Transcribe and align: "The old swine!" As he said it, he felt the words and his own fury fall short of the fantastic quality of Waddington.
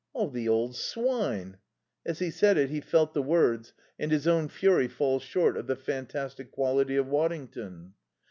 "The 0.15 0.49
old 0.49 0.75
swine!" 0.75 1.57
As 2.07 2.17
he 2.17 2.31
said 2.31 2.57
it, 2.57 2.71
he 2.71 2.81
felt 2.81 3.13
the 3.13 3.21
words 3.21 3.71
and 3.99 4.11
his 4.11 4.27
own 4.27 4.47
fury 4.47 4.87
fall 4.87 5.19
short 5.19 5.55
of 5.55 5.67
the 5.67 5.75
fantastic 5.75 6.49
quality 6.49 6.95
of 6.97 7.05
Waddington. 7.07 7.93